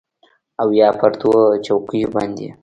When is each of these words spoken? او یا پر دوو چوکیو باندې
او 0.61 0.67
یا 0.79 0.89
پر 0.99 1.11
دوو 1.19 1.41
چوکیو 1.65 2.09
باندې 2.15 2.47